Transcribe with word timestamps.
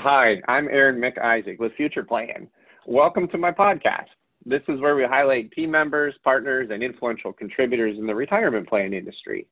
Hi, 0.00 0.36
I'm 0.46 0.68
Aaron 0.68 1.00
McIsaac 1.00 1.58
with 1.58 1.72
FuturePlan. 1.72 2.46
Welcome 2.86 3.26
to 3.30 3.36
my 3.36 3.50
podcast. 3.50 4.06
This 4.46 4.62
is 4.68 4.80
where 4.80 4.94
we 4.94 5.02
highlight 5.02 5.50
team 5.50 5.72
members, 5.72 6.14
partners, 6.22 6.68
and 6.70 6.84
influential 6.84 7.32
contributors 7.32 7.98
in 7.98 8.06
the 8.06 8.14
retirement 8.14 8.68
plan 8.68 8.94
industry. 8.94 9.48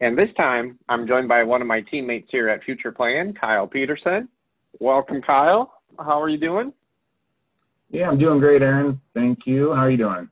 And 0.00 0.18
this 0.18 0.30
time, 0.36 0.76
I'm 0.88 1.06
joined 1.06 1.28
by 1.28 1.44
one 1.44 1.62
of 1.62 1.68
my 1.68 1.82
teammates 1.82 2.26
here 2.32 2.48
at 2.48 2.62
FuturePlan, 2.64 3.40
Kyle 3.40 3.68
Peterson. 3.68 4.28
Welcome, 4.80 5.22
Kyle. 5.22 5.74
How 6.00 6.20
are 6.20 6.28
you 6.28 6.38
doing? 6.38 6.72
Yeah, 7.88 8.08
I'm 8.08 8.18
doing 8.18 8.40
great, 8.40 8.62
Aaron. 8.62 9.00
Thank 9.14 9.46
you. 9.46 9.72
How 9.72 9.82
are 9.82 9.90
you 9.90 9.98
doing? 9.98 10.28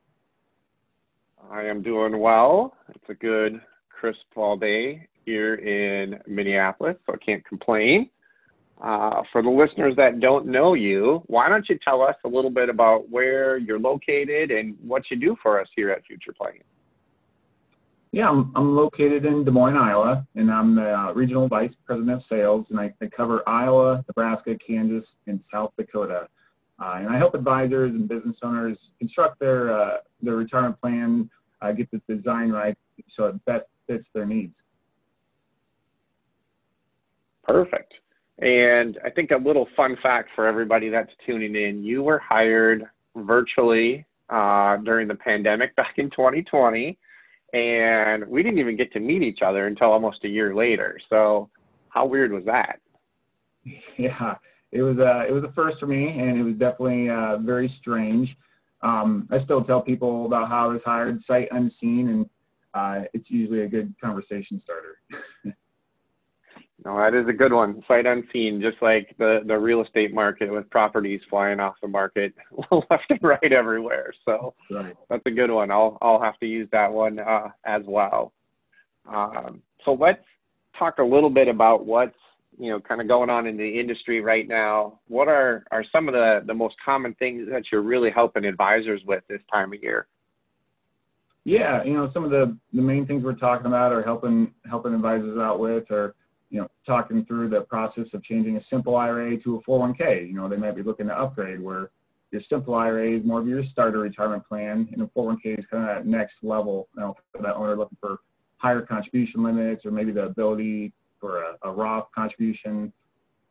I 1.49 1.63
am 1.63 1.81
doing 1.81 2.19
well. 2.19 2.75
It's 2.89 3.09
a 3.09 3.15
good 3.15 3.61
crisp 3.89 4.19
fall 4.35 4.57
day 4.57 5.07
here 5.25 5.55
in 5.55 6.19
Minneapolis, 6.27 6.97
so 7.07 7.13
I 7.13 7.25
can't 7.25 7.45
complain. 7.45 8.11
Uh, 8.85 9.23
for 9.33 9.43
the 9.43 9.49
listeners 9.49 9.97
that 9.97 10.21
don't 10.21 10.45
know 10.45 10.75
you, 10.75 11.23
why 11.29 11.49
don't 11.49 11.67
you 11.71 11.79
tell 11.83 12.03
us 12.03 12.15
a 12.27 12.29
little 12.29 12.51
bit 12.51 12.69
about 12.69 13.09
where 13.09 13.57
you're 13.57 13.79
located 13.79 14.51
and 14.51 14.77
what 14.83 15.03
you 15.11 15.17
do 15.17 15.35
for 15.43 15.59
us 15.59 15.67
here 15.75 15.91
at 15.91 16.03
FuturePlan? 16.03 16.61
Yeah, 18.13 18.29
I'm, 18.29 18.53
I'm 18.55 18.77
located 18.77 19.25
in 19.25 19.43
Des 19.43 19.51
Moines, 19.51 19.79
Iowa, 19.79 20.27
and 20.35 20.53
I'm 20.53 20.75
the 20.75 21.01
uh, 21.01 21.13
Regional 21.15 21.49
Vice 21.49 21.75
President 21.87 22.13
of 22.13 22.23
Sales, 22.23 22.73
and 22.73 22.79
I, 22.79 22.93
I, 23.01 23.07
cover 23.07 23.43
Iowa, 23.47 24.05
Nebraska, 24.07 24.55
Kansas, 24.55 25.17
and 25.27 25.43
South 25.43 25.73
Dakota. 25.79 26.29
Uh, 26.79 26.97
and 26.99 27.09
I 27.09 27.17
help 27.17 27.35
advisors 27.35 27.95
and 27.95 28.07
business 28.07 28.41
owners 28.43 28.93
construct 28.99 29.41
their, 29.41 29.73
uh, 29.73 29.97
their 30.21 30.37
retirement 30.37 30.79
plan, 30.79 31.31
uh, 31.63 31.73
get 31.73 31.91
the 31.91 32.03
design 32.07 32.53
right 32.53 32.77
so 33.07 33.29
it 33.29 33.45
best 33.47 33.67
fits 33.89 34.11
their 34.13 34.27
needs. 34.27 34.63
Perfect. 37.45 37.95
And 38.39 38.99
I 39.05 39.11
think 39.11 39.31
a 39.31 39.37
little 39.37 39.69
fun 39.77 39.97
fact 40.03 40.31
for 40.35 40.47
everybody 40.47 40.89
that's 40.89 41.13
tuning 41.25 41.55
in, 41.55 41.85
you 41.85 42.03
were 42.03 42.19
hired 42.19 42.85
virtually 43.17 44.05
uh, 44.29 44.77
during 44.79 45.07
the 45.09 45.15
pandemic 45.15 45.75
back 45.77 45.95
in 45.99 46.11
2020, 46.11 46.99
and 47.53 48.27
we 48.27 48.43
didn't 48.43 48.59
even 48.59 48.77
get 48.77 48.93
to 48.93 49.01
meet 49.01 49.23
each 49.23 49.43
other 49.43 49.67
until 49.67 49.93
almost 49.93 50.25
a 50.25 50.29
year 50.29 50.55
later. 50.55 50.99
So, 51.09 51.49
how 51.89 52.07
weird 52.07 52.33
was 52.33 52.45
that? 52.47 52.81
Yeah, 53.97 54.35
it 54.73 54.83
was 54.83 54.99
a 54.99 55.21
uh, 55.21 55.25
it 55.27 55.33
was 55.33 55.45
a 55.45 55.53
first 55.53 55.81
for 55.81 55.87
me, 55.87 56.19
and 56.19 56.39
it 56.39 56.43
was 56.43 56.55
definitely 56.57 57.09
uh, 57.09 57.39
very 57.39 57.67
strange. 57.69 58.37
Um, 58.83 59.27
I 59.31 59.39
still 59.39 59.65
tell 59.65 59.81
people 59.81 60.27
about 60.27 60.49
how 60.49 60.69
I 60.69 60.73
was 60.73 60.83
hired 60.83 61.23
sight 61.23 61.49
unseen, 61.51 62.09
and 62.09 62.31
uh, 62.75 63.05
it's 63.15 63.31
usually 63.31 63.63
a 63.63 63.69
good 63.69 63.95
conversation 64.03 64.59
starter. 64.59 64.99
No, 66.83 66.97
that 66.99 67.15
is 67.15 67.29
a 67.29 67.33
good 67.33 67.53
one. 67.53 67.83
Sight 67.87 68.05
unseen, 68.05 68.61
just 68.61 68.83
like 68.83 69.15
the, 69.19 69.41
the 69.47 69.57
real 69.57 69.83
estate 69.83 70.13
market 70.13 70.51
with 70.51 70.69
properties 70.71 71.21
flying 71.31 71.61
off 71.61 71.75
the 71.81 71.89
market 71.89 72.35
left 72.71 73.05
and 73.11 73.23
right 73.23 73.53
everywhere. 73.53 74.13
So 74.25 74.55
right. 74.71 74.95
that's 75.09 75.23
a 75.27 75.31
good 75.31 75.51
one. 75.51 75.71
I'll 75.71 75.99
I'll 76.03 76.21
have 76.21 76.39
to 76.41 76.47
use 76.47 76.69
that 76.73 76.93
one 76.93 77.21
uh, 77.21 77.49
as 77.65 77.83
well. 77.87 78.33
Um, 79.07 79.63
so 79.85 79.95
let's 79.95 80.23
talk 80.79 80.99
a 80.99 81.05
little 81.05 81.31
bit 81.31 81.47
about 81.49 81.87
what's 81.87 82.17
you 82.59 82.71
know 82.71 82.81
kind 82.81 83.01
of 83.01 83.09
going 83.09 83.31
on 83.31 83.47
in 83.47 83.57
the 83.57 83.81
industry 83.81 84.21
right 84.21 84.49
now. 84.49 84.99
What 85.07 85.29
are 85.29 85.65
are 85.71 85.85
some 85.93 86.09
of 86.09 86.15
the 86.15 86.43
the 86.47 86.55
most 86.55 86.75
common 86.85 87.15
things 87.15 87.49
that 87.51 87.65
you're 87.71 87.83
really 87.83 88.11
helping 88.11 88.45
advisors 88.45 89.01
with 89.07 89.23
this 89.29 89.41
time 89.51 89.73
of 89.73 89.83
year? 89.83 90.09
Yeah, 91.45 91.85
you 91.85 91.95
know 91.95 92.09
some 92.09 92.25
of 92.25 92.31
the 92.31 92.57
the 92.73 92.83
main 92.83 93.07
things 93.07 93.23
we're 93.23 93.35
talking 93.35 93.67
about 93.67 93.93
are 93.93 94.03
helping 94.03 94.53
helping 94.69 94.93
advisors 94.93 95.39
out 95.39 95.61
with 95.61 95.91
are 95.93 96.15
you 96.55 96.61
know, 96.61 96.69
talking 96.87 97.25
through 97.25 97.49
the 97.49 97.63
process 97.63 98.15
of 98.15 98.23
changing 98.23 98.57
a 98.57 98.61
simple 98.61 98.95
IRA 98.95 99.37
to 99.39 99.57
a 99.57 99.63
401k. 99.63 100.29
You 100.29 100.35
know, 100.35 100.47
they 100.47 100.57
might 100.57 100.77
be 100.77 100.85
looking 100.85 101.09
to 101.09 101.19
upgrade 101.19 101.61
where 101.61 101.91
your 102.31 102.41
simple 102.41 102.77
IRA 102.77 103.07
is 103.07 103.25
more 103.25 103.41
of 103.41 103.49
your 103.49 103.65
starter 103.65 103.99
retirement 103.99 104.47
plan, 104.47 104.89
and 104.93 105.03
a 105.03 105.07
401k 105.07 105.59
is 105.59 105.67
kind 105.67 105.83
of 105.83 105.89
that 105.89 106.07
next 106.07 106.45
level. 106.45 106.89
You 106.95 107.01
know, 107.01 107.17
for 107.33 107.43
that 107.43 107.57
owner 107.57 107.75
looking 107.75 107.99
for 108.01 108.21
higher 108.59 108.81
contribution 108.81 109.43
limits 109.43 109.85
or 109.85 109.91
maybe 109.91 110.13
the 110.13 110.27
ability 110.27 110.93
for 111.19 111.43
a, 111.43 111.59
a 111.63 111.73
Roth 111.73 112.07
contribution. 112.15 112.93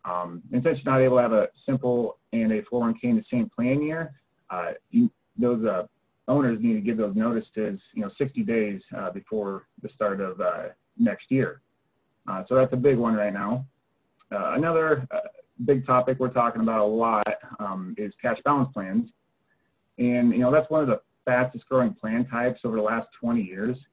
Um, 0.06 0.42
and 0.53 0.63
since 0.63 0.81
you're 0.81 0.94
not 0.94 1.02
able 1.02 1.18
to 1.18 1.24
have 1.24 1.34
a 1.34 1.50
simple 1.53 2.19
and 2.31 2.53
a 2.53 2.62
401k 2.62 3.03
in 3.03 3.16
the 3.18 3.22
same 3.22 3.50
plan 3.50 3.81
year, 3.81 4.13
uh, 4.50 4.72
you, 4.92 5.12
those 5.38 5.66
uh, 5.66 5.88
owners 6.30 6.62
need 6.62 6.75
to 6.75 6.81
give 6.81 6.96
those 6.96 7.16
notices, 7.16 7.90
you 7.94 8.02
know, 8.02 8.08
60 8.08 8.44
days 8.44 8.88
uh, 8.96 9.12
before 9.12 9.68
the 9.81 9.90
start 9.90 10.22
of 10.22 10.40
uh, 10.40 10.69
next 10.97 11.30
year. 11.30 11.59
Uh, 12.28 12.41
so 12.44 12.56
that's 12.56 12.73
a 12.73 12.78
big 12.78 12.97
one 12.97 13.16
right 13.16 13.34
now. 13.34 13.66
Uh, 14.31 14.53
another 14.56 15.07
uh, 15.11 15.19
big 15.66 15.85
topic 15.85 16.19
we're 16.19 16.29
talking 16.29 16.61
about 16.61 16.81
a 16.81 16.84
lot 16.84 17.35
um, 17.59 17.94
is 17.97 18.16
cash 18.16 18.41
balance 18.44 18.69
plans. 18.69 19.13
And, 19.97 20.31
you 20.31 20.39
know, 20.39 20.51
that's 20.51 20.69
one 20.69 20.81
of 20.81 20.88
the 20.88 21.01
fastest 21.25 21.69
growing 21.69 21.94
plan 21.94 22.25
types 22.25 22.66
over 22.66 22.75
the 22.75 22.81
last 22.81 23.12
20 23.13 23.41
years. 23.41 23.85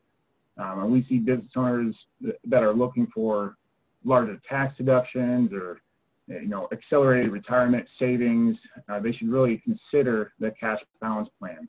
Um, 0.57 0.81
and 0.81 0.93
we 0.93 1.03
see 1.03 1.19
business 1.19 1.57
owners 1.57 2.07
that 2.45 2.63
are 2.63 2.73
looking 2.73 3.07
for 3.07 3.57
larger 4.05 4.37
tax 4.37 4.77
deductions 4.77 5.53
or, 5.53 5.81
you 6.29 6.49
know, 6.49 6.69
accelerated 6.73 7.31
retirement 7.31 7.89
savings. 7.89 8.67
Uh, 8.89 9.01
they 9.01 9.13
should 9.13 9.29
really 9.29 9.59
consider 9.59 10.33
the 10.39 10.51
cash 10.53 10.81
balance 11.01 11.29
plan 11.39 11.69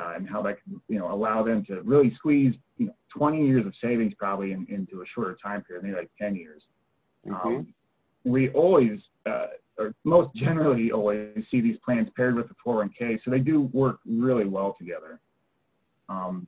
uh, 0.00 0.12
and 0.14 0.28
how 0.28 0.40
that 0.42 0.62
can, 0.62 0.80
you 0.88 0.98
know, 0.98 1.12
allow 1.12 1.42
them 1.42 1.62
to 1.64 1.82
really 1.82 2.10
squeeze, 2.10 2.58
you 2.78 2.86
know, 2.86 2.94
20 3.10 3.46
years 3.46 3.66
of 3.66 3.74
savings 3.74 4.14
probably 4.14 4.52
in, 4.52 4.66
into 4.70 5.02
a 5.02 5.06
shorter 5.06 5.34
time 5.34 5.62
period, 5.62 5.84
maybe 5.84 5.96
like 5.96 6.10
10 6.18 6.36
years. 6.36 6.68
Mm-hmm. 7.26 7.48
Um, 7.48 7.74
we 8.24 8.48
always, 8.50 9.10
uh, 9.26 9.46
or 9.78 9.94
most 10.04 10.32
generally 10.34 10.90
always 10.92 11.48
see 11.48 11.60
these 11.60 11.78
plans 11.78 12.10
paired 12.10 12.34
with 12.34 12.48
the 12.48 12.54
401k, 12.54 13.20
so 13.20 13.30
they 13.30 13.40
do 13.40 13.62
work 13.62 14.00
really 14.06 14.44
well 14.44 14.72
together. 14.72 15.20
Um, 16.08 16.46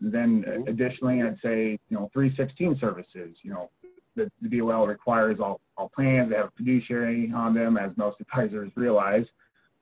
then 0.00 0.44
mm-hmm. 0.44 0.68
additionally, 0.68 1.22
I'd 1.22 1.38
say, 1.38 1.78
you 1.88 1.98
know, 1.98 2.08
316 2.12 2.74
services, 2.74 3.40
you 3.42 3.50
know, 3.52 3.70
the, 4.14 4.30
the 4.40 4.58
DOL 4.58 4.86
requires 4.86 5.40
all, 5.40 5.60
all 5.76 5.90
plans 5.90 6.30
to 6.30 6.36
have 6.36 6.46
a 6.46 6.52
fiduciary 6.56 7.30
on 7.34 7.52
them, 7.52 7.76
as 7.76 7.96
most 7.98 8.20
advisors 8.22 8.72
realize. 8.74 9.32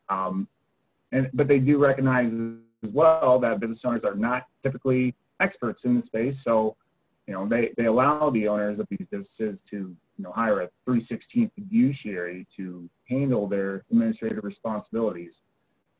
Um, 0.08 0.48
and, 1.12 1.30
but 1.32 1.46
they 1.46 1.60
do 1.60 1.78
recognize 1.78 2.32
well 2.88 3.38
that 3.40 3.60
business 3.60 3.84
owners 3.84 4.04
are 4.04 4.14
not 4.14 4.46
typically 4.62 5.14
experts 5.40 5.84
in 5.84 5.96
the 5.96 6.02
space. 6.02 6.42
So, 6.42 6.76
you 7.26 7.34
know, 7.34 7.46
they, 7.46 7.72
they 7.76 7.86
allow 7.86 8.30
the 8.30 8.48
owners 8.48 8.78
of 8.78 8.86
these 8.90 9.06
businesses 9.10 9.62
to, 9.70 9.76
you 9.76 10.24
know, 10.24 10.32
hire 10.32 10.60
a 10.60 10.68
316 10.84 11.50
fiduciary 11.54 12.46
to 12.56 12.88
handle 13.08 13.46
their 13.46 13.84
administrative 13.90 14.44
responsibilities, 14.44 15.40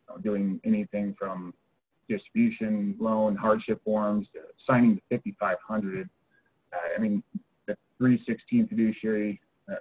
you 0.08 0.14
know, 0.14 0.20
doing 0.20 0.60
anything 0.64 1.14
from 1.14 1.54
distribution, 2.08 2.94
loan, 2.98 3.34
hardship 3.34 3.82
forms, 3.84 4.28
to 4.30 4.40
signing 4.56 5.00
the 5.10 5.16
5500. 5.16 6.08
Uh, 6.72 6.76
I 6.94 6.98
mean, 7.00 7.22
the 7.66 7.76
316 7.98 8.68
fiduciary 8.68 9.40
uh, 9.70 9.76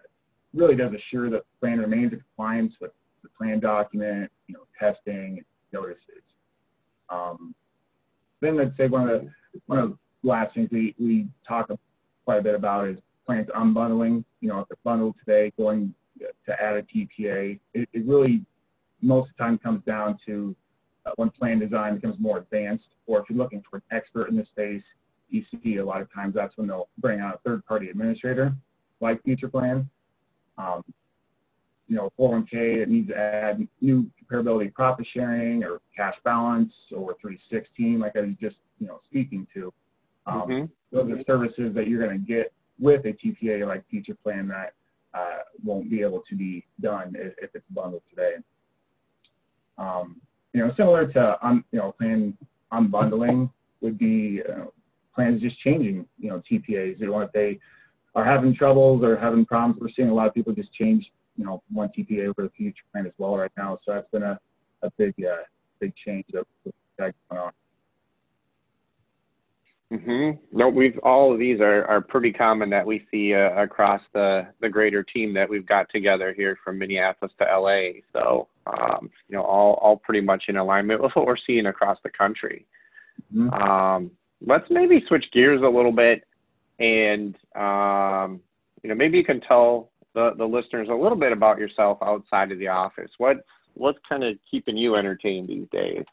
really 0.54 0.76
does 0.76 0.94
assure 0.94 1.30
that 1.30 1.44
the 1.44 1.60
plan 1.60 1.80
remains 1.80 2.14
in 2.14 2.20
compliance 2.20 2.80
with 2.80 2.92
the 3.24 3.30
plan 3.30 3.60
document, 3.60 4.32
you 4.48 4.56
know, 4.56 4.66
testing, 4.78 5.44
notices. 5.74 6.36
Um, 7.14 7.54
then 8.42 8.60
I'd 8.60 8.74
say 8.74 8.88
one 8.88 9.08
of 9.08 9.10
the 9.10 9.32
one 9.68 9.80
of 9.80 9.90
the 9.90 9.98
last 10.28 10.56
things 10.56 10.70
we, 10.72 10.96
we 11.00 11.28
talk 11.46 11.70
quite 12.26 12.38
a 12.38 12.42
bit 12.42 12.56
about 12.56 12.88
is 12.88 13.02
plans 13.26 13.50
unbundling. 13.56 14.24
You 14.42 14.50
know, 14.50 14.60
if 14.60 14.68
they're 14.68 14.78
bundled 14.84 15.16
today, 15.18 15.54
going 15.58 15.94
to 16.46 16.64
add 16.64 16.78
a 16.78 16.84
TPA, 16.84 17.60
it, 17.74 17.90
it 17.94 18.06
really 18.06 18.46
most 19.02 19.30
of 19.30 19.38
the 19.38 19.44
time 19.44 19.58
comes 19.58 19.84
down 19.84 20.18
to 20.26 20.56
uh, 21.06 21.12
when 21.18 21.30
plan 21.30 21.60
design 21.60 21.96
becomes 21.96 22.20
more 22.20 22.38
advanced, 22.38 22.96
or 23.06 23.20
if 23.20 23.30
you're 23.30 23.38
looking 23.38 23.62
for 23.70 23.78
an 23.78 23.84
expert 23.92 24.30
in 24.30 24.38
the 24.38 24.44
space, 24.44 24.94
you 25.30 25.42
see 25.42 25.78
a 25.78 25.86
lot 25.86 26.02
of 26.02 26.12
times 26.14 26.34
that's 26.36 26.58
when 26.58 26.68
they'll 26.68 26.90
bring 27.00 27.20
out 27.20 27.36
a 27.36 27.38
third-party 27.40 27.90
administrator, 27.90 28.56
like 29.02 29.22
FuturePlan. 29.24 29.88
Um, 30.58 30.84
you 31.94 32.00
know, 32.00 32.12
401k 32.18 32.80
that 32.80 32.90
needs 32.90 33.10
to 33.10 33.16
add 33.16 33.68
new 33.80 34.10
comparability 34.20 34.74
profit 34.74 35.06
sharing 35.06 35.64
or 35.64 35.80
cash 35.96 36.20
balance 36.24 36.92
or 36.92 37.16
316, 37.22 38.00
like 38.00 38.18
I 38.18 38.22
was 38.22 38.34
just, 38.34 38.62
you 38.80 38.88
know, 38.88 38.98
speaking 38.98 39.46
to. 39.54 39.72
Um, 40.26 40.42
mm-hmm. 40.42 40.66
Those 40.92 41.12
are 41.12 41.22
services 41.22 41.76
that 41.76 41.88
you're 41.88 42.00
going 42.00 42.20
to 42.20 42.26
get 42.26 42.52
with 42.80 43.06
a 43.06 43.14
TPA 43.14 43.68
like 43.68 43.84
FuturePlan 43.94 44.50
that 44.50 44.74
uh, 45.14 45.44
won't 45.64 45.88
be 45.88 46.02
able 46.02 46.20
to 46.22 46.36
be 46.36 46.66
done 46.82 47.16
if, 47.16 47.36
if 47.38 47.54
it's 47.54 47.68
bundled 47.70 48.02
today. 48.10 48.38
Um, 49.78 50.20
you 50.52 50.64
know, 50.64 50.70
similar 50.70 51.06
to, 51.06 51.46
um, 51.46 51.64
you 51.72 51.78
know, 51.78 51.92
plan 51.92 52.36
unbundling 52.72 53.52
would 53.82 54.00
be 54.00 54.42
uh, 54.42 54.66
plans 55.14 55.42
just 55.42 55.60
changing, 55.60 56.08
you 56.18 56.32
know, 56.32 56.40
TPAs. 56.40 57.02
You 57.02 57.12
know, 57.12 57.20
if 57.20 57.32
they 57.34 57.60
are 58.16 58.24
having 58.24 58.52
troubles 58.52 59.04
or 59.04 59.16
having 59.16 59.46
problems, 59.46 59.80
we're 59.80 59.90
seeing 59.90 60.10
a 60.10 60.14
lot 60.14 60.26
of 60.26 60.34
people 60.34 60.54
just 60.54 60.74
change 60.74 61.14
you 61.36 61.46
know, 61.46 61.64
one 61.72 61.90
TPA 61.90 62.28
over 62.28 62.50
the 62.50 62.52
FuturePlan 62.60 63.06
as 63.06 63.14
well 63.18 63.38
right 63.38 63.52
now. 63.58 63.76
So 63.76 63.94
that's 63.94 64.08
been 64.08 64.24
a, 64.24 64.40
a 64.82 64.92
big, 64.98 65.14
uh, 65.26 65.38
big 65.80 65.96
change 65.96 66.26
of 66.34 66.46
going 67.00 67.14
on. 67.32 67.52
Mm-hmm. 69.94 70.58
No, 70.58 70.70
we've 70.70 70.98
all 71.04 71.32
of 71.32 71.40
these 71.40 71.60
are, 71.62 71.86
are 71.86 72.02
pretty 72.02 72.32
common 72.32 72.70
that 72.72 72.86
we 72.86 73.06
see 73.12 73.36
uh, 73.36 73.52
across 73.62 74.02
the 74.14 74.48
the 74.60 74.70
greater 74.70 75.04
team 75.04 75.34
that 75.36 75.48
we've 75.48 75.68
got 75.68 75.88
together 75.92 76.34
here 76.36 76.58
from 76.64 76.80
Minneapolis 76.80 77.32
to 77.40 77.46
LA. 77.46 78.00
So 78.12 78.48
um, 78.66 79.12
you 79.28 79.38
know, 79.38 79.44
all 79.44 79.74
all 79.76 79.98
pretty 79.98 80.22
much 80.22 80.46
in 80.48 80.58
alignment 80.58 81.02
with 81.02 81.12
what 81.14 81.28
we're 81.28 81.36
seeing 81.46 81.68
across 81.68 82.00
the 82.04 82.10
country. 82.10 82.66
Mm-hmm. 83.36 83.54
Um, 83.54 84.12
let's 84.46 84.66
maybe 84.72 85.04
switch 85.08 85.26
gears 85.32 85.62
a 85.62 85.70
little 85.70 85.92
bit, 85.92 86.24
and 86.80 87.36
um, 87.56 88.42
you 88.82 88.90
know, 88.90 88.96
maybe 88.96 89.20
you 89.20 89.24
can 89.24 89.42
tell 89.42 89.92
the 90.14 90.34
the 90.38 90.46
listeners 90.46 90.90
a 90.90 90.94
little 90.94 91.18
bit 91.18 91.32
about 91.32 91.58
yourself 91.58 91.98
outside 92.02 92.52
of 92.52 92.60
the 92.60 92.68
office. 92.68 93.12
What 93.18 93.46
what's 93.74 94.00
kind 94.08 94.24
of 94.24 94.38
keeping 94.50 94.78
you 94.78 94.96
entertained 94.96 95.50
these 95.50 95.68
days? 95.72 96.06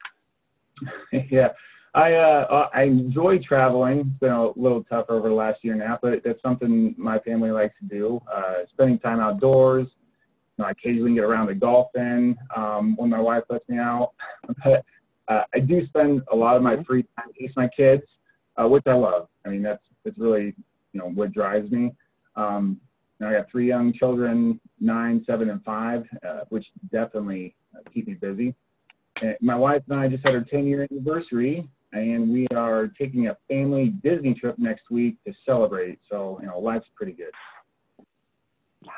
yeah. 1.31 1.51
I 1.93 2.15
uh, 2.15 2.47
uh, 2.49 2.69
I 2.73 2.85
enjoy 2.85 3.39
traveling. 3.39 4.01
It's 4.01 4.19
been 4.19 4.33
a 4.33 4.51
little 4.51 4.83
tougher 4.85 5.15
over 5.15 5.29
the 5.29 5.35
last 5.35 5.65
year 5.65 5.73
and 5.73 5.83
a 5.83 5.87
half, 5.87 6.01
but 6.01 6.23
that's 6.23 6.41
something 6.41 6.95
my 6.97 7.19
family 7.19 7.51
likes 7.51 7.77
to 7.79 7.85
do. 7.85 8.21
Uh, 8.33 8.65
spending 8.67 8.99
time 8.99 9.19
outdoors. 9.19 9.97
You 10.57 10.63
know, 10.63 10.69
I 10.69 10.71
occasionally 10.71 11.15
get 11.15 11.25
around 11.25 11.49
to 11.49 11.55
golfing 11.55 12.37
um, 12.55 12.95
when 12.97 13.11
my 13.11 13.19
wife 13.19 13.43
lets 13.49 13.69
me 13.69 13.79
out. 13.79 14.13
but 14.65 14.85
uh, 15.27 15.45
I 15.53 15.59
do 15.59 15.83
spend 15.83 16.23
a 16.31 16.37
lot 16.37 16.57
of 16.57 16.63
my 16.63 16.81
free 16.85 17.05
time 17.19 17.33
teaching 17.37 17.55
my 17.57 17.69
kids, 17.69 18.19
uh, 18.57 18.69
which 18.69 18.85
I 18.87 18.95
love. 18.95 19.29
I 19.45 19.49
mean, 19.49 19.63
that's 19.63 19.89
that's 20.05 20.19
really 20.19 20.55
you 20.93 21.01
know 21.01 21.11
what 21.11 21.33
drives 21.33 21.73
me. 21.73 21.93
Um, 22.37 22.81
I 23.23 23.33
got 23.33 23.51
three 23.51 23.67
young 23.67 23.93
children, 23.93 24.61
nine, 24.81 25.23
seven, 25.23 25.51
and 25.51 25.63
five, 25.65 26.09
uh, 26.27 26.41
which 26.49 26.73
definitely 26.91 27.55
keep 27.93 28.07
me 28.09 28.15
busy. 28.15 28.55
And 29.21 29.37
my 29.41 29.57
wife 29.57 29.83
and 29.89 30.01
I 30.01 30.09
just 30.09 30.25
had 30.25 30.35
our 30.35 30.41
10-year 30.41 30.87
anniversary, 30.91 31.69
and 31.93 32.31
we 32.31 32.47
are 32.55 32.89
taking 32.89 33.29
a 33.29 33.37
family 33.49 33.91
Disney 34.03 34.35
trip 34.35 34.59
next 34.59 34.91
week 34.91 35.17
to 35.27 35.33
celebrate. 35.33 35.99
So, 36.03 36.39
you 36.41 36.47
know, 36.47 36.59
life's 36.59 36.91
pretty 36.95 37.13
good. 37.13 37.33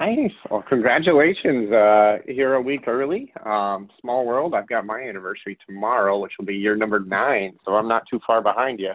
Nice. 0.01 0.31
Well, 0.49 0.63
congratulations. 0.69 1.73
Uh, 1.73 2.19
here 2.27 2.55
a 2.55 2.61
week 2.61 2.87
early. 2.87 3.33
Um, 3.45 3.89
small 4.01 4.25
world. 4.25 4.55
I've 4.55 4.69
got 4.69 4.87
my 4.87 5.01
anniversary 5.01 5.59
tomorrow, 5.67 6.19
which 6.19 6.33
will 6.39 6.45
be 6.45 6.55
year 6.55 6.77
number 6.77 7.01
nine. 7.01 7.59
So 7.65 7.75
I'm 7.75 7.89
not 7.89 8.05
too 8.09 8.21
far 8.25 8.41
behind 8.43 8.79
you. 8.79 8.93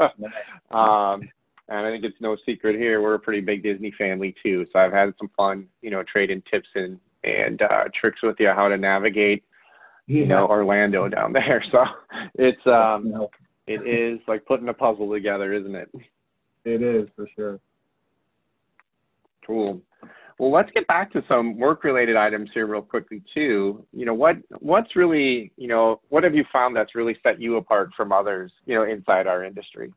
um, 0.76 1.28
and 1.70 1.86
I 1.86 1.90
think 1.90 2.04
it's 2.04 2.20
no 2.20 2.36
secret 2.44 2.76
here. 2.76 3.00
We're 3.00 3.14
a 3.14 3.18
pretty 3.18 3.40
big 3.40 3.62
Disney 3.62 3.92
family 3.96 4.34
too. 4.42 4.66
So 4.72 4.78
I've 4.78 4.92
had 4.92 5.14
some 5.18 5.30
fun, 5.36 5.66
you 5.80 5.90
know, 5.90 6.02
trading 6.02 6.42
tips 6.50 6.68
and, 6.74 6.98
and 7.24 7.62
uh, 7.62 7.84
tricks 7.98 8.22
with 8.22 8.36
you 8.38 8.48
how 8.48 8.68
to 8.68 8.76
navigate 8.76 9.44
you 10.10 10.26
know, 10.26 10.46
Orlando 10.48 11.08
down 11.08 11.32
there. 11.34 11.62
So 11.70 11.84
it's 12.34 12.66
um 12.66 13.28
it 13.66 13.86
is 13.86 14.18
like 14.26 14.44
putting 14.44 14.68
a 14.68 14.74
puzzle 14.74 15.10
together, 15.10 15.52
isn't 15.52 15.74
it? 15.74 15.88
It 16.64 16.82
is 16.82 17.08
for 17.14 17.28
sure. 17.36 17.60
Cool. 19.46 19.80
Well, 20.38 20.50
let's 20.50 20.70
get 20.72 20.86
back 20.86 21.12
to 21.12 21.22
some 21.28 21.58
work-related 21.58 22.16
items 22.16 22.50
here 22.54 22.66
real 22.66 22.82
quickly 22.82 23.22
too. 23.34 23.86
You 23.92 24.06
know, 24.06 24.14
what 24.14 24.36
what's 24.58 24.96
really, 24.96 25.52
you 25.56 25.68
know, 25.68 26.00
what 26.08 26.24
have 26.24 26.34
you 26.34 26.44
found 26.52 26.74
that's 26.74 26.94
really 26.94 27.16
set 27.22 27.40
you 27.40 27.56
apart 27.56 27.90
from 27.96 28.10
others, 28.10 28.50
you 28.66 28.74
know, 28.74 28.84
inside 28.84 29.26
our 29.26 29.44
industry? 29.44 29.92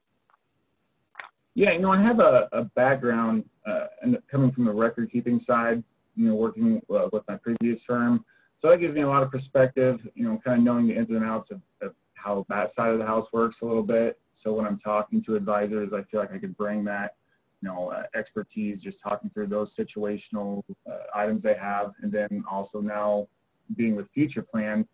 Yeah, 1.55 1.71
you 1.71 1.79
know, 1.79 1.91
I 1.91 1.97
have 1.97 2.19
a, 2.19 2.49
a 2.51 2.63
background 2.63 3.45
uh, 3.65 3.85
coming 4.29 4.51
from 4.51 4.65
the 4.65 4.73
record 4.73 5.11
keeping 5.11 5.39
side, 5.39 5.83
you 6.15 6.29
know, 6.29 6.35
working 6.35 6.81
uh, 6.93 7.09
with 7.11 7.23
my 7.27 7.37
previous 7.37 7.81
firm. 7.83 8.25
So 8.57 8.69
that 8.69 8.79
gives 8.79 8.93
me 8.93 9.01
a 9.01 9.07
lot 9.07 9.23
of 9.23 9.31
perspective, 9.31 10.07
you 10.15 10.23
know, 10.23 10.39
kind 10.43 10.57
of 10.57 10.63
knowing 10.63 10.87
the 10.87 10.95
ins 10.95 11.09
and 11.11 11.23
outs 11.23 11.51
of, 11.51 11.61
of 11.81 11.93
how 12.15 12.45
that 12.49 12.71
side 12.71 12.91
of 12.93 12.99
the 12.99 13.05
house 13.05 13.27
works 13.33 13.61
a 13.61 13.65
little 13.65 13.83
bit. 13.83 14.19
So 14.31 14.53
when 14.53 14.65
I'm 14.65 14.79
talking 14.79 15.21
to 15.25 15.35
advisors, 15.35 15.93
I 15.93 16.01
feel 16.03 16.19
like 16.21 16.33
I 16.33 16.39
could 16.39 16.57
bring 16.57 16.83
that, 16.85 17.15
you 17.61 17.69
know, 17.69 17.91
uh, 17.91 18.03
expertise, 18.15 18.81
just 18.81 18.99
talking 18.99 19.29
through 19.29 19.47
those 19.47 19.75
situational 19.75 20.63
uh, 20.89 20.97
items 21.13 21.43
they 21.43 21.55
have. 21.55 21.91
And 22.01 22.11
then 22.11 22.43
also 22.49 22.79
now 22.79 23.27
being 23.75 23.95
with 23.95 24.07
FuturePlan, 24.15 24.87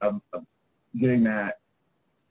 of, 0.00 0.20
of 0.32 0.44
getting 0.98 1.22
that 1.24 1.58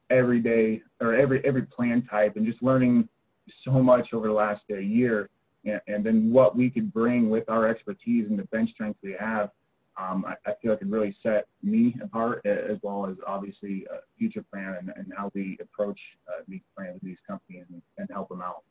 every 0.10 0.40
day 0.40 0.82
or 1.00 1.14
every 1.14 1.44
every 1.46 1.62
plan 1.62 2.02
type 2.02 2.36
and 2.36 2.46
just 2.46 2.64
learning 2.64 3.08
so 3.50 3.72
much 3.72 4.14
over 4.14 4.28
the 4.28 4.34
last 4.34 4.66
uh, 4.72 4.78
year 4.78 5.30
and, 5.66 5.82
and, 5.88 6.04
then 6.04 6.32
what 6.32 6.56
we 6.56 6.70
could 6.70 6.92
bring 6.94 7.30
with 7.30 7.50
our 7.50 7.68
expertise 7.68 8.28
and 8.28 8.40
the 8.40 8.46
bench 8.46 8.70
strength 8.70 9.00
we 9.04 9.14
have 9.20 9.52
um, 10.00 10.26
I, 10.26 10.36
I, 10.50 10.56
feel 10.62 10.72
like 10.72 10.82
it 10.82 10.88
really 10.88 11.12
set 11.12 11.48
me 11.62 11.96
apart 12.02 12.46
as 12.46 12.80
well 12.82 13.06
as 13.06 13.18
obviously 13.28 13.86
a 13.92 14.00
FuturePlan 14.22 14.80
and, 14.80 14.94
and 14.96 15.12
how 15.16 15.32
we 15.34 15.58
approach 15.62 16.18
uh, 16.28 16.42
these 16.48 16.62
plans 16.76 17.00
these 17.04 17.22
companies 17.28 17.68
and, 17.70 17.82
and 17.98 18.10
help 18.12 18.30
them 18.30 18.42
out. 18.42 18.64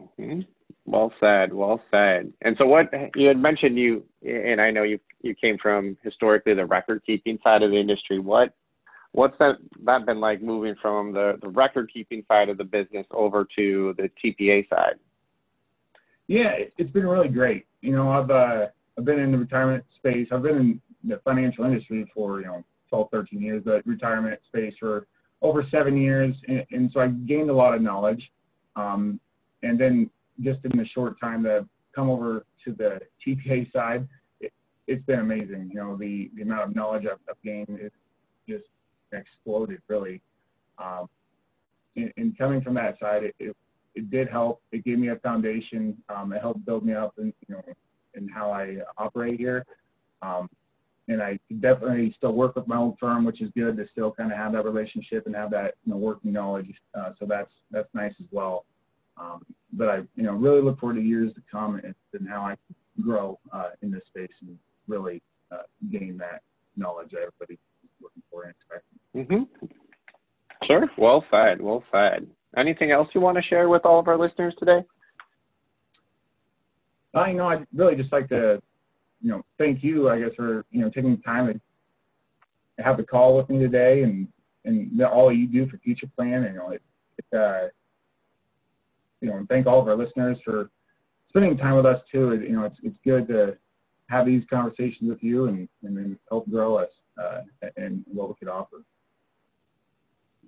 Mm-hmm. 0.00 0.40
Well 0.84 1.12
said. 1.20 1.52
Well 1.52 1.80
said. 1.90 2.32
And 2.42 2.56
so, 2.58 2.66
what 2.66 2.90
you 3.14 3.28
had 3.28 3.38
mentioned, 3.38 3.78
you 3.78 4.04
and 4.22 4.60
I 4.60 4.70
know 4.70 4.82
you 4.82 4.98
you 5.22 5.34
came 5.34 5.56
from 5.58 5.96
historically 6.02 6.54
the 6.54 6.66
record 6.66 7.02
keeping 7.06 7.38
side 7.42 7.62
of 7.62 7.70
the 7.70 7.78
industry. 7.78 8.18
What 8.18 8.52
what's 9.12 9.36
that 9.38 9.58
that 9.84 10.06
been 10.06 10.20
like 10.20 10.42
moving 10.42 10.74
from 10.80 11.12
the 11.12 11.38
the 11.40 11.48
record 11.48 11.90
keeping 11.92 12.24
side 12.28 12.48
of 12.48 12.58
the 12.58 12.64
business 12.64 13.06
over 13.10 13.46
to 13.56 13.94
the 13.98 14.10
TPA 14.22 14.68
side? 14.68 14.96
Yeah, 16.26 16.64
it's 16.78 16.90
been 16.90 17.06
really 17.06 17.28
great. 17.28 17.66
You 17.80 17.92
know, 17.92 18.10
I've 18.10 18.30
uh, 18.30 18.68
I've 18.98 19.04
been 19.04 19.18
in 19.18 19.32
the 19.32 19.38
retirement 19.38 19.84
space. 19.90 20.32
I've 20.32 20.42
been 20.42 20.58
in 20.58 20.82
the 21.04 21.18
financial 21.18 21.64
industry 21.64 22.10
for, 22.14 22.40
you 22.40 22.46
know, 22.46 22.64
12, 22.88 23.08
13 23.10 23.40
years, 23.40 23.62
but 23.64 23.86
retirement 23.86 24.44
space 24.44 24.76
for 24.76 25.06
over 25.40 25.62
seven 25.62 25.96
years. 25.96 26.42
And, 26.48 26.66
and 26.70 26.90
so 26.90 27.00
I 27.00 27.08
gained 27.08 27.50
a 27.50 27.54
lot 27.54 27.74
of 27.74 27.82
knowledge. 27.82 28.32
Um, 28.76 29.18
and 29.62 29.78
then 29.78 30.10
just 30.40 30.64
in 30.64 30.76
the 30.76 30.84
short 30.84 31.18
time 31.20 31.42
that 31.44 31.56
I've 31.56 31.68
come 31.94 32.10
over 32.10 32.46
to 32.64 32.72
the 32.72 33.00
TPA 33.24 33.70
side, 33.70 34.06
it, 34.40 34.52
has 34.88 35.02
been 35.02 35.20
amazing. 35.20 35.70
You 35.72 35.80
know, 35.80 35.96
the, 35.96 36.30
the 36.34 36.42
amount 36.42 36.62
of 36.62 36.74
knowledge 36.76 37.06
I've, 37.06 37.18
I've 37.28 37.42
gained 37.42 37.78
is 37.80 37.92
just 38.48 38.68
exploded 39.12 39.80
really. 39.88 40.20
Um, 40.78 41.08
and, 41.96 42.12
and, 42.16 42.38
coming 42.38 42.60
from 42.62 42.74
that 42.74 42.98
side, 42.98 43.24
it, 43.24 43.34
it, 43.38 43.56
it, 43.94 44.10
did 44.10 44.28
help. 44.28 44.62
It 44.72 44.84
gave 44.84 44.98
me 44.98 45.08
a 45.08 45.16
foundation. 45.16 45.96
Um, 46.08 46.32
it 46.32 46.40
helped 46.40 46.64
build 46.64 46.84
me 46.84 46.94
up 46.94 47.12
and, 47.18 47.32
you 47.46 47.54
know, 47.54 47.62
and 48.14 48.30
how 48.32 48.50
I 48.50 48.78
operate 48.96 49.38
here. 49.38 49.64
Um, 50.22 50.48
and 51.08 51.22
I 51.22 51.38
definitely 51.60 52.10
still 52.10 52.32
work 52.32 52.54
with 52.54 52.66
my 52.66 52.76
old 52.76 52.98
firm, 52.98 53.24
which 53.24 53.40
is 53.40 53.50
good 53.50 53.76
to 53.76 53.84
still 53.84 54.12
kind 54.12 54.30
of 54.30 54.38
have 54.38 54.52
that 54.52 54.64
relationship 54.64 55.26
and 55.26 55.34
have 55.34 55.50
that 55.50 55.74
you 55.84 55.92
know 55.92 55.98
working 55.98 56.32
knowledge. 56.32 56.80
Uh, 56.94 57.10
so 57.10 57.26
that's 57.26 57.62
that's 57.70 57.90
nice 57.92 58.20
as 58.20 58.28
well. 58.30 58.64
Um, 59.16 59.44
but 59.72 59.88
I 59.88 59.96
you 60.14 60.22
know 60.22 60.32
really 60.32 60.60
look 60.60 60.78
forward 60.78 60.94
to 60.94 61.02
years 61.02 61.34
to 61.34 61.42
come 61.50 61.76
and, 61.76 61.94
and 62.12 62.28
how 62.28 62.42
I 62.42 62.56
grow 63.00 63.38
uh, 63.52 63.70
in 63.82 63.90
this 63.90 64.06
space 64.06 64.38
and 64.42 64.56
really 64.86 65.22
uh, 65.50 65.62
gain 65.90 66.16
that 66.18 66.42
knowledge 66.76 67.10
that 67.10 67.18
everybody 67.18 67.58
is 67.82 67.90
looking 68.00 68.22
for 68.30 68.44
and 68.44 68.52
expecting. 68.52 68.98
Mm-hmm. 69.16 69.66
Sure. 70.66 70.88
Well 70.96 71.24
said. 71.30 71.60
Well 71.60 71.84
said. 71.92 72.26
Anything 72.56 72.90
else 72.90 73.08
you 73.14 73.20
want 73.20 73.36
to 73.36 73.42
share 73.42 73.68
with 73.68 73.84
all 73.84 73.98
of 73.98 74.08
our 74.08 74.18
listeners 74.18 74.54
today? 74.58 74.84
Uh, 77.14 77.26
you 77.26 77.34
know, 77.34 77.46
I'd 77.46 77.66
really 77.74 77.96
just 77.96 78.12
like 78.12 78.28
to, 78.28 78.62
you 79.20 79.30
know, 79.30 79.44
thank 79.58 79.82
you, 79.82 80.08
I 80.08 80.18
guess, 80.18 80.34
for, 80.34 80.64
you 80.70 80.80
know, 80.80 80.88
taking 80.88 81.14
the 81.16 81.22
time 81.22 81.46
to 81.46 81.60
have 82.82 82.96
the 82.96 83.04
call 83.04 83.36
with 83.36 83.48
me 83.48 83.58
today 83.58 84.02
and, 84.02 84.28
and 84.64 85.02
all 85.02 85.30
you 85.30 85.46
do 85.46 85.66
for 85.66 85.76
FuturePlan. 85.78 86.46
And, 86.46 86.54
you 86.54 86.60
know, 86.60 86.70
it, 86.70 86.82
it 87.18 87.36
uh, 87.36 87.68
you 89.20 89.28
know, 89.28 89.36
and 89.36 89.48
thank 89.48 89.66
all 89.66 89.80
of 89.80 89.88
our 89.88 89.94
listeners 89.94 90.40
for 90.40 90.70
spending 91.26 91.56
time 91.56 91.76
with 91.76 91.86
us 91.86 92.02
too. 92.02 92.32
It, 92.32 92.42
you 92.42 92.52
know, 92.56 92.64
it's, 92.64 92.80
it's 92.80 92.98
good 92.98 93.28
to 93.28 93.56
have 94.08 94.26
these 94.26 94.44
conversations 94.44 95.08
with 95.08 95.22
you 95.22 95.46
and, 95.46 95.68
and 95.82 95.96
then 95.96 96.18
help 96.28 96.50
grow 96.50 96.76
us 96.76 97.00
uh, 97.22 97.40
and 97.76 98.04
what 98.06 98.28
we 98.28 98.34
could 98.34 98.48
offer. 98.48 98.84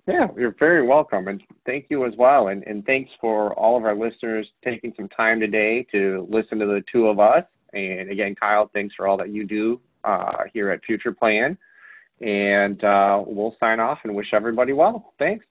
Yeah, 0.07 0.27
you're 0.37 0.55
very 0.59 0.85
welcome. 0.85 1.27
And 1.27 1.41
thank 1.65 1.87
you 1.89 2.05
as 2.05 2.13
well. 2.17 2.49
And, 2.49 2.63
and 2.63 2.85
thanks 2.85 3.09
for 3.19 3.53
all 3.53 3.75
of 3.75 3.85
our 3.85 3.95
listeners 3.95 4.47
taking 4.63 4.93
some 4.95 5.09
time 5.09 5.39
today 5.39 5.85
to 5.91 6.27
listen 6.29 6.59
to 6.59 6.65
the 6.65 6.83
two 6.91 7.07
of 7.07 7.19
us. 7.19 7.43
And 7.73 8.11
again, 8.11 8.35
Kyle, 8.35 8.69
thanks 8.71 8.93
for 8.95 9.07
all 9.07 9.17
that 9.17 9.29
you 9.29 9.45
do 9.45 9.81
uh, 10.03 10.43
here 10.53 10.69
at 10.69 10.81
FuturePlan. 10.87 11.57
And 12.21 12.83
uh, 12.83 13.23
we'll 13.25 13.55
sign 13.59 13.79
off 13.79 13.99
and 14.03 14.15
wish 14.15 14.27
everybody 14.31 14.73
well. 14.73 15.13
Thanks. 15.17 15.45